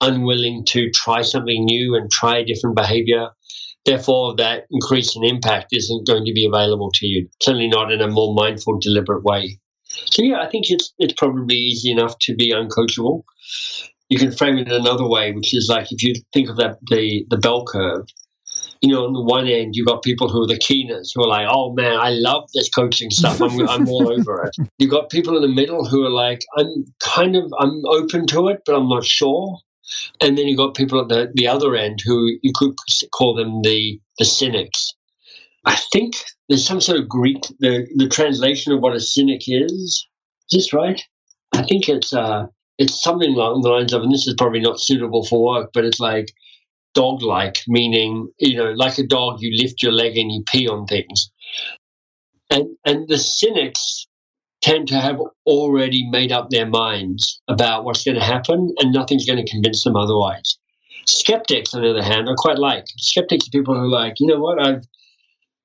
[0.00, 3.28] unwilling to try something new and try a different behavior.
[3.84, 8.00] Therefore, that increase in impact isn't going to be available to you, certainly not in
[8.00, 9.58] a more mindful, deliberate way.
[9.84, 13.22] So, yeah, I think it's, it's probably easy enough to be uncoachable.
[14.08, 17.24] You can frame it another way, which is like if you think of that the,
[17.30, 18.06] the bell curve,
[18.80, 21.28] you know, on the one end, you've got people who are the keeners who are
[21.28, 23.40] like, oh man, I love this coaching stuff.
[23.40, 24.68] I'm, I'm all over it.
[24.78, 28.48] You've got people in the middle who are like, I'm kind of, I'm open to
[28.48, 29.58] it, but I'm not sure.
[30.20, 32.74] And then you've got people at the, the other end who you could
[33.12, 34.94] call them the, the cynics.
[35.64, 36.14] I think
[36.48, 39.70] there's some sort of Greek the the translation of what a cynic is.
[39.70, 40.06] Is
[40.50, 41.02] this right?
[41.52, 42.46] I think it's uh
[42.78, 45.84] it's something along the lines of, and this is probably not suitable for work, but
[45.84, 46.32] it's like
[46.94, 50.68] dog like, meaning, you know, like a dog, you lift your leg and you pee
[50.68, 51.30] on things.
[52.50, 54.06] And and the cynics
[54.60, 59.26] tend to have already made up their minds about what's going to happen, and nothing's
[59.26, 60.58] going to convince them otherwise.
[61.06, 64.26] Skeptics, on the other hand, are quite like skeptics are people who are like, you
[64.26, 64.82] know what, I've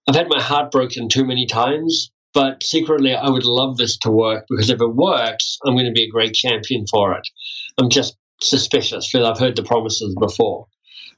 [0.07, 4.11] I've had my heart broken too many times, but secretly I would love this to
[4.11, 7.27] work because if it works, I'm going to be a great champion for it.
[7.79, 10.67] I'm just suspicious because I've heard the promises before.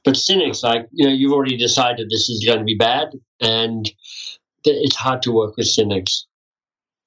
[0.08, 3.08] But cynics, like, you know, you've already decided this is going to be bad,
[3.42, 3.84] and
[4.64, 6.26] it's hard to work with cynics.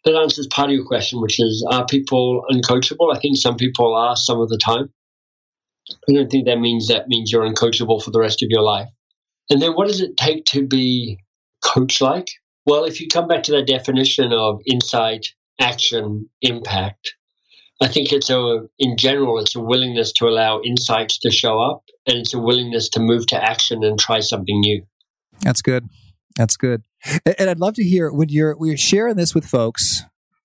[0.06, 3.12] That answers part of your question, which is are people uncoachable?
[3.12, 4.94] I think some people are some of the time.
[5.90, 8.90] I don't think that means that means you're uncoachable for the rest of your life.
[9.50, 11.18] And then what does it take to be
[11.64, 12.28] coach like?
[12.68, 15.26] Well, if you come back to that definition of insight,
[15.60, 17.16] action, impact,
[17.82, 21.82] I think it's a, in general, it's a willingness to allow insights to show up
[22.08, 24.84] and it's a willingness to move to action and try something new.
[25.42, 25.88] That's good.
[26.38, 26.84] That's good.
[27.26, 30.04] And I'd love to hear when you're when you're sharing this with folks,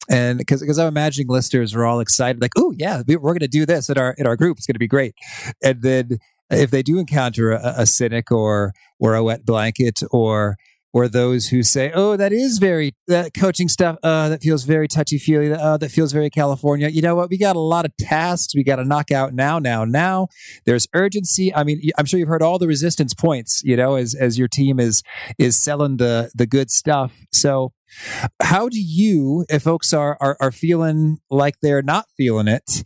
[0.08, 3.48] and because because I'm imagining listeners are all excited, like, oh yeah, we're going to
[3.48, 4.58] do this in our in our group.
[4.58, 5.14] It's going to be great.
[5.62, 6.18] And then
[6.50, 10.56] if they do encounter a, a cynic or or a wet blanket or
[10.96, 13.98] or those who say, "Oh, that is very that coaching stuff.
[14.02, 15.52] Uh, that feels very touchy feely.
[15.52, 17.28] Uh, that feels very California." You know what?
[17.28, 18.54] We got a lot of tasks.
[18.54, 20.28] We got to knock out now, now, now.
[20.64, 21.54] There's urgency.
[21.54, 23.60] I mean, I'm sure you've heard all the resistance points.
[23.62, 25.02] You know, as as your team is
[25.38, 27.12] is selling the the good stuff.
[27.30, 27.74] So,
[28.40, 32.84] how do you, if folks are are, are feeling like they're not feeling it,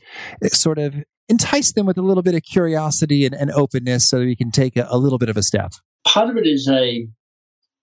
[0.52, 0.96] sort of
[1.28, 4.50] entice them with a little bit of curiosity and, and openness, so that we can
[4.50, 5.74] take a, a little bit of a step?
[6.04, 7.06] Part of it is a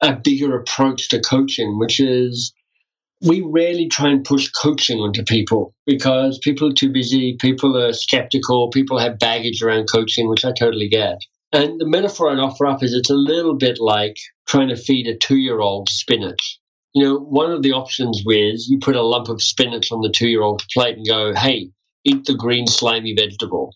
[0.01, 2.53] a bigger approach to coaching, which is
[3.21, 7.93] we rarely try and push coaching onto people because people are too busy, people are
[7.93, 11.17] skeptical, people have baggage around coaching, which I totally get.
[11.51, 15.07] And the metaphor I'd offer up is it's a little bit like trying to feed
[15.07, 16.59] a two year old spinach.
[16.93, 20.11] You know, one of the options is you put a lump of spinach on the
[20.11, 21.69] two year old plate and go, hey,
[22.03, 23.73] eat the green slimy vegetable.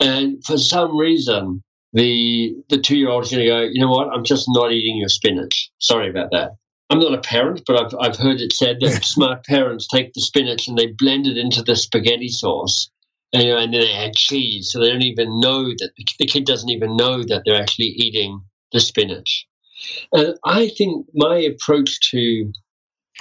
[0.00, 1.62] And for some reason,
[1.96, 4.08] the the two year old is going to go, you know what?
[4.08, 5.70] I'm just not eating your spinach.
[5.78, 6.50] Sorry about that.
[6.90, 10.20] I'm not a parent, but I've I've heard it said that smart parents take the
[10.20, 12.90] spinach and they blend it into the spaghetti sauce,
[13.32, 16.26] and, you know, and then they add cheese, so they don't even know that the
[16.26, 19.46] kid doesn't even know that they're actually eating the spinach.
[20.12, 22.52] And I think my approach to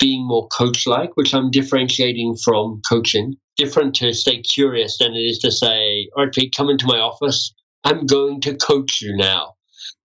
[0.02, 5.20] being more coach like, which I'm differentiating from coaching, different to stay curious than it
[5.20, 7.54] is to say, all right, Pete, come into my office.
[7.86, 9.54] I'm going to coach you now,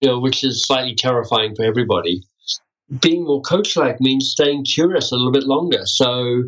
[0.00, 2.22] you know, which is slightly terrifying for everybody.
[3.00, 5.82] Being more coach-like means staying curious a little bit longer.
[5.84, 6.44] So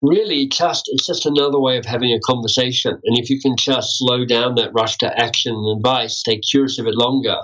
[0.00, 2.98] really just it's just another way of having a conversation.
[3.04, 6.78] And if you can just slow down that rush to action and advice, stay curious
[6.78, 7.36] a bit longer,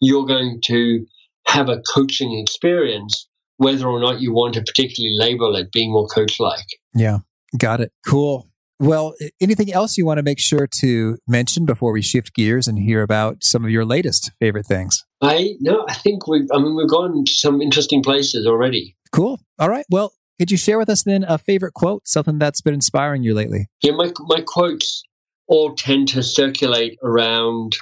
[0.00, 1.04] you're going to
[1.46, 6.06] have a coaching experience, whether or not you want to particularly label it being more
[6.06, 6.66] coach like.
[6.94, 7.18] Yeah.
[7.58, 7.92] Got it.
[8.06, 8.48] Cool.
[8.82, 12.76] Well, anything else you want to make sure to mention before we shift gears and
[12.76, 15.04] hear about some of your latest favorite things?
[15.20, 18.96] I no, I think we've I mean, we've gone to some interesting places already.
[19.12, 19.40] Cool.
[19.60, 19.84] All right.
[19.88, 23.34] Well, could you share with us then a favorite quote, something that's been inspiring you
[23.34, 23.68] lately?
[23.84, 25.04] Yeah, my my quotes
[25.46, 27.76] all tend to circulate around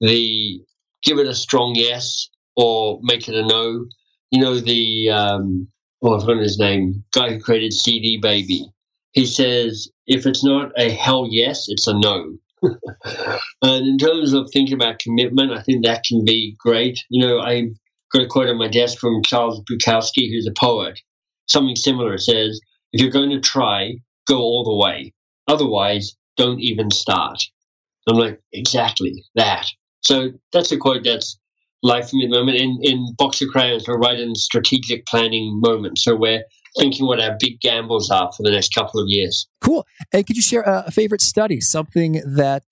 [0.00, 0.60] the
[1.04, 3.86] give it a strong yes or make it a no.
[4.32, 5.68] You know the um,
[6.02, 7.04] oh, I've forgotten his name.
[7.12, 8.72] Guy who created CD Baby
[9.12, 12.36] he says, if it's not a hell yes, it's a no.
[13.62, 17.04] and in terms of thinking about commitment, I think that can be great.
[17.10, 17.68] You know, I
[18.12, 21.00] got a quote on my desk from Charles Bukowski, who's a poet.
[21.46, 22.60] Something similar says,
[22.92, 23.94] if you're going to try,
[24.26, 25.12] go all the way.
[25.48, 27.38] Otherwise, don't even start.
[28.08, 29.66] I'm like, exactly that.
[30.02, 31.38] So that's a quote that's
[31.82, 32.58] life for me at the moment.
[32.58, 35.98] In, in Box of Crayons, we're right in strategic planning moment.
[35.98, 36.44] So we're
[36.78, 39.46] thinking what our big gambles are for the next couple of years.
[39.60, 39.86] Cool.
[40.12, 42.64] And could you share a favorite study, something that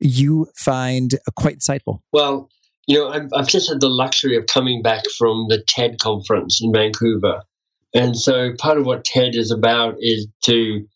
[0.00, 2.00] you find quite insightful?
[2.12, 2.50] Well,
[2.86, 6.60] you know, I've, I've just had the luxury of coming back from the TED conference
[6.62, 7.42] in Vancouver.
[7.94, 10.86] And so part of what TED is about is to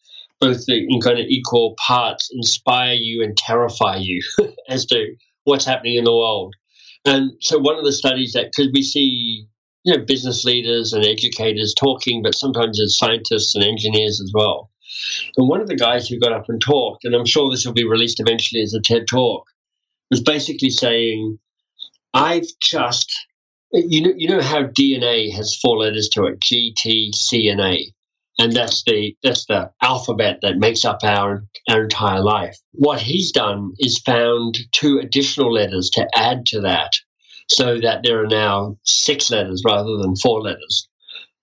[0.40, 4.22] both in kind of equal parts inspire you and terrify you
[4.68, 6.54] as to what's happening in the world.
[7.04, 9.46] And so one of the studies that, because we see
[9.84, 14.70] you know, business leaders and educators talking, but sometimes it's scientists and engineers as well.
[15.36, 17.72] And one of the guys who got up and talked, and I'm sure this will
[17.72, 19.46] be released eventually as a TED talk,
[20.10, 21.38] was basically saying,
[22.12, 23.10] I've just
[23.72, 27.60] you know, you know how DNA has four letters to it: G, T, C, and
[27.60, 27.92] A,
[28.38, 32.58] and that's the that's the alphabet that makes up our our entire life.
[32.72, 36.94] What he's done is found two additional letters to add to that,
[37.50, 40.88] so that there are now six letters rather than four letters.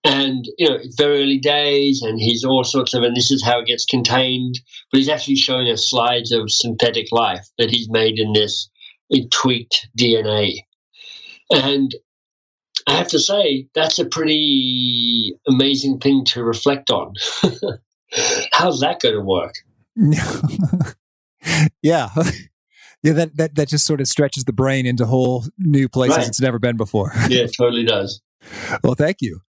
[0.04, 3.44] And you know, it's very early days, and he's all sorts of, and this is
[3.44, 4.60] how it gets contained.
[4.90, 8.70] But he's actually showing us slides of synthetic life that he's made in this
[9.30, 10.60] tweaked DNA.
[11.50, 11.94] And
[12.86, 17.14] I have to say, that's a pretty amazing thing to reflect on.
[18.52, 19.54] How's that going to work?
[21.82, 22.08] yeah.
[23.02, 26.28] Yeah, that, that, that just sort of stretches the brain into whole new places right.
[26.28, 27.12] it's never been before.
[27.28, 28.20] yeah, it totally does.
[28.82, 29.40] Well, thank you.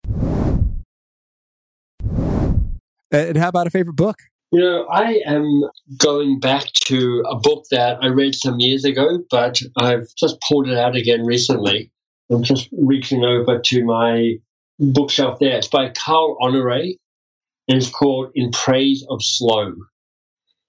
[3.11, 4.18] And how about a favorite book?
[4.51, 5.64] You know, I am
[5.99, 10.68] going back to a book that I read some years ago, but I've just pulled
[10.68, 11.90] it out again recently.
[12.30, 14.34] I'm just reaching over to my
[14.78, 15.57] bookshelf there.
[15.57, 16.96] It's by Carl Honore, and
[17.68, 19.74] it's called In Praise of Slow.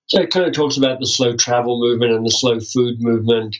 [0.09, 3.57] So it kind of talks about the slow travel movement and the slow food movement,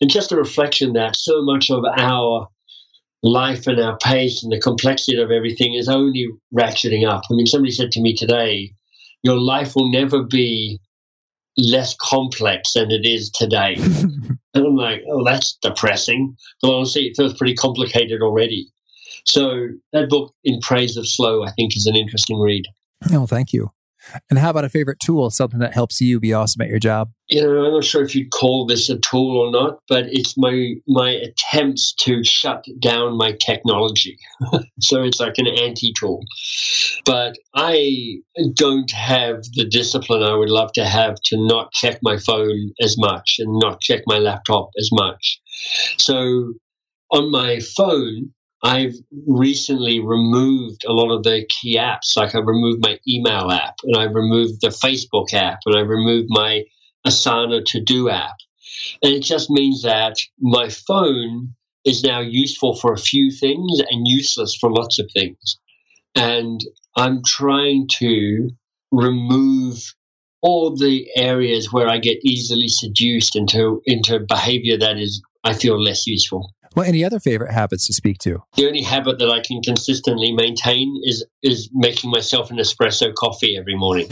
[0.00, 2.48] and just a reflection that so much of our
[3.22, 7.22] life and our pace and the complexity of everything is only ratcheting up.
[7.30, 8.74] I mean, somebody said to me today,
[9.22, 10.80] your life will never be
[11.56, 13.74] less complex than it is today.
[13.78, 16.36] and I'm like, oh, that's depressing.
[16.60, 18.68] But honestly, it feels pretty complicated already.
[19.24, 22.64] So that book, In Praise of Slow, I think is an interesting read.
[23.12, 23.70] Oh, thank you.
[24.30, 27.10] And how about a favorite tool, something that helps you be awesome at your job?
[27.28, 30.36] You know, I'm not sure if you'd call this a tool or not, but it's
[30.36, 34.18] my my attempts to shut down my technology.
[34.80, 36.20] so it's like an anti-tool.
[37.04, 38.18] But I
[38.54, 42.96] don't have the discipline I would love to have to not check my phone as
[42.98, 45.40] much and not check my laptop as much.
[45.98, 46.54] So
[47.10, 48.32] on my phone,
[48.62, 48.94] I've
[49.26, 52.16] recently removed a lot of the key apps.
[52.16, 56.28] Like I removed my email app and I removed the Facebook app and I removed
[56.30, 56.64] my
[57.06, 58.36] Asana to do app.
[59.02, 61.54] And it just means that my phone
[61.84, 65.58] is now useful for a few things and useless for lots of things.
[66.14, 66.60] And
[66.96, 68.50] I'm trying to
[68.92, 69.78] remove
[70.42, 75.80] all the areas where I get easily seduced into into behavior that is I feel
[75.80, 76.52] less useful.
[76.74, 78.42] Well, any other favorite habits to speak to?
[78.56, 83.56] The only habit that I can consistently maintain is is making myself an espresso coffee
[83.56, 84.08] every morning.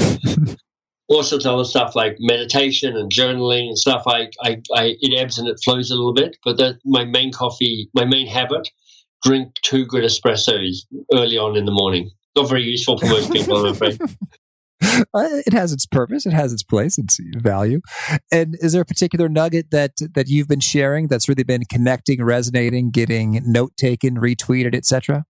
[1.08, 4.04] All sorts of other stuff like meditation and journaling and stuff.
[4.06, 7.32] I, I, I it ebbs and it flows a little bit, but that my main
[7.32, 8.68] coffee, my main habit,
[9.24, 12.10] drink two good espressos early on in the morning.
[12.36, 14.00] Not very useful for most people, I'm afraid.
[15.14, 16.26] it has its purpose.
[16.26, 17.80] It has its place, its value.
[18.32, 22.22] And is there a particular nugget that that you've been sharing that's really been connecting,
[22.22, 25.24] resonating, getting note taken, retweeted, etc.?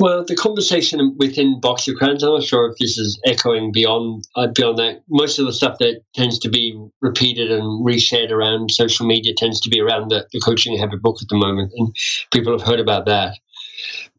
[0.00, 4.24] Well, the conversation within Box of Crayons, I'm not sure if this is echoing beyond
[4.34, 5.02] uh, beyond that.
[5.10, 9.60] Most of the stuff that tends to be repeated and reshared around social media tends
[9.60, 11.94] to be around the, the Coaching Habit book at the moment, and
[12.32, 13.38] people have heard about that.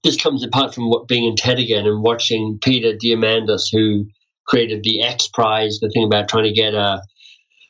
[0.04, 4.06] This comes apart from what being in TED again and watching Peter Diamandis, who
[4.52, 7.02] created the X Prize, the thing about trying to get a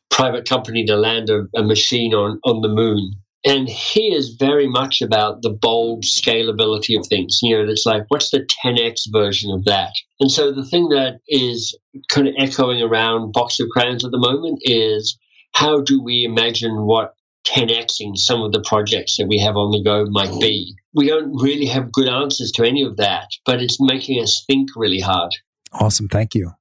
[0.09, 3.13] private company to land a, a machine on, on the moon.
[3.45, 7.39] And he is very much about the bold scalability of things.
[7.41, 9.93] You know, it's like, what's the 10x version of that?
[10.19, 11.75] And so the thing that is
[12.09, 15.17] kind of echoing around Box of Crayons at the moment is
[15.53, 17.15] how do we imagine what
[17.47, 20.75] 10xing some of the projects that we have on the go might be?
[20.93, 24.69] We don't really have good answers to any of that, but it's making us think
[24.75, 25.32] really hard.
[25.73, 26.07] Awesome.
[26.07, 26.51] Thank you.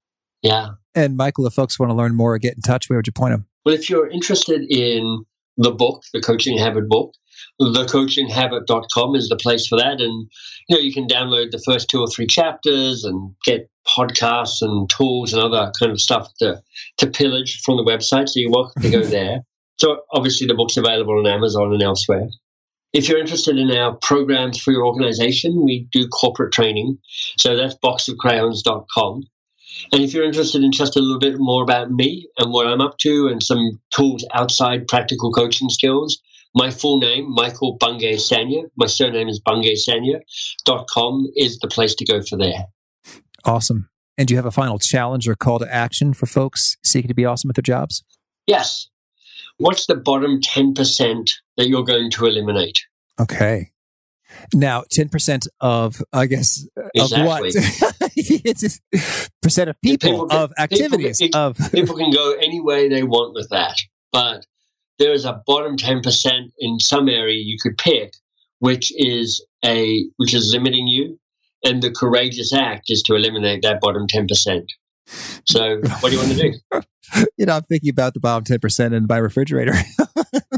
[0.43, 0.71] Yeah.
[0.95, 3.13] And Michael, if folks want to learn more or get in touch, where would you
[3.13, 3.47] point them?
[3.65, 5.25] Well, if you're interested in
[5.57, 7.15] the book, the Coaching Habit book,
[7.61, 10.01] thecoachinghabit.com is the place for that.
[10.01, 10.31] And,
[10.69, 14.89] you know, you can download the first two or three chapters and get podcasts and
[14.89, 16.63] tools and other kind of stuff to,
[16.99, 18.29] to pillage from the website.
[18.29, 19.41] So you're welcome to go there.
[19.79, 22.29] So obviously the book's available on Amazon and elsewhere.
[22.93, 26.99] If you're interested in our programs for your organization, we do corporate training.
[27.39, 29.23] So that's boxofcrayons.com.
[29.93, 32.81] And if you're interested in just a little bit more about me and what I'm
[32.81, 36.21] up to and some tools outside practical coaching skills,
[36.55, 39.77] my full name, Michael Bungay Stanier, my surname is Bungay
[40.89, 42.67] com is the place to go for there.
[43.45, 43.89] Awesome.
[44.19, 47.15] And do you have a final challenge or call to action for folks seeking to
[47.15, 48.05] be awesome at their jobs?
[48.47, 48.89] Yes.
[49.59, 52.81] What's the bottom 10% that you're going to eliminate?
[53.21, 53.71] Okay.
[54.55, 57.21] Now, 10% of, I guess, exactly.
[57.21, 57.43] of what?
[58.17, 58.83] it's just
[59.43, 63.03] percent of people, people can, of activities people of people can go any way they
[63.03, 63.77] want with that.
[64.13, 64.47] But
[64.99, 68.13] there is a bottom ten percent in some area you could pick
[68.61, 71.19] which is a which is limiting you,
[71.65, 74.73] and the courageous act is to eliminate that bottom ten percent.
[75.47, 76.81] So, what do you want to do?
[77.37, 79.75] you know, I'm thinking about the bottom 10% in my refrigerator.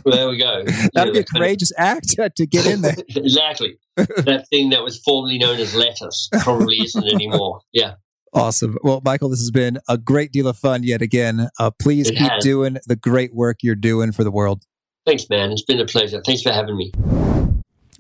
[0.05, 0.65] well, there we go.
[0.95, 2.97] That'd be a courageous act to get in there.
[3.09, 3.79] exactly.
[3.97, 7.61] that thing that was formerly known as lettuce probably isn't anymore.
[7.73, 7.95] Yeah.
[8.35, 8.79] Awesome.
[8.83, 11.49] Well, Michael, this has been a great deal of fun yet again.
[11.59, 12.43] Uh, please it keep has.
[12.43, 14.65] doing the great work you're doing for the world.
[15.05, 15.53] Thanks, man.
[15.53, 16.23] It's been a pleasure.
[16.25, 16.93] Thanks for having me.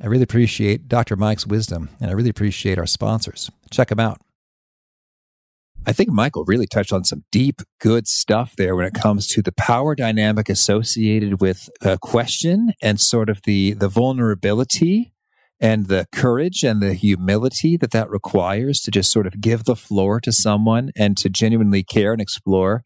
[0.02, 1.16] I really appreciate Dr.
[1.16, 3.50] Mike's wisdom, and I really appreciate our sponsors.
[3.70, 4.20] Check them out.
[5.84, 9.42] I think Michael really touched on some deep, good stuff there when it comes to
[9.42, 15.12] the power dynamic associated with a question and sort of the, the vulnerability
[15.60, 19.74] and the courage and the humility that that requires to just sort of give the
[19.74, 22.84] floor to someone and to genuinely care and explore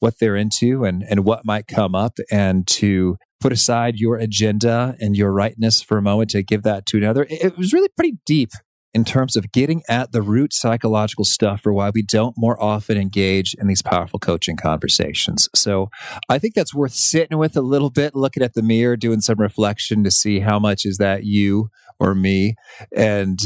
[0.00, 4.96] what they're into and, and what might come up and to put aside your agenda
[5.00, 7.26] and your rightness for a moment to give that to another.
[7.28, 8.50] It was really pretty deep
[8.94, 12.96] in terms of getting at the root psychological stuff for why we don't more often
[12.96, 15.48] engage in these powerful coaching conversations.
[15.54, 15.90] So
[16.28, 19.38] I think that's worth sitting with a little bit, looking at the mirror, doing some
[19.38, 21.68] reflection to see how much is that you
[22.00, 22.54] or me
[22.96, 23.38] and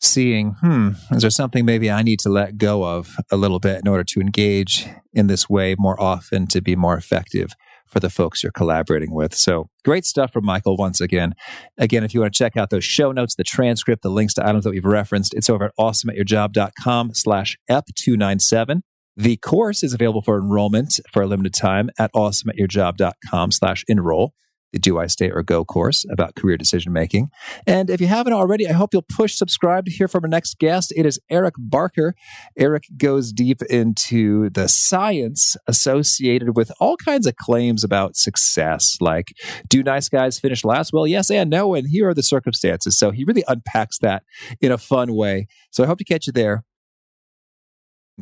[0.00, 3.80] seeing, hmm, is there something maybe I need to let go of a little bit
[3.80, 7.50] in order to engage in this way more often to be more effective
[7.86, 9.34] for the folks you're collaborating with.
[9.34, 11.34] So great stuff from Michael once again.
[11.78, 14.46] Again, if you want to check out those show notes, the transcript, the links to
[14.46, 18.80] items that we've referenced, it's over at awesomeatyourjob.com slash ep297.
[19.16, 24.34] The course is available for enrollment for a limited time at awesomeatyourjob.com slash enroll
[24.72, 27.30] the Do I Stay or Go course about career decision making.
[27.66, 30.58] And if you haven't already, I hope you'll push subscribe to hear from our next
[30.58, 30.92] guest.
[30.96, 32.14] It is Eric Barker.
[32.58, 39.32] Eric goes deep into the science associated with all kinds of claims about success, like
[39.68, 40.92] do nice guys finish last?
[40.92, 42.96] Well, yes and no, and here are the circumstances.
[42.98, 44.22] So he really unpacks that
[44.60, 45.46] in a fun way.
[45.70, 46.64] So I hope to catch you there.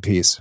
[0.03, 0.41] Peace.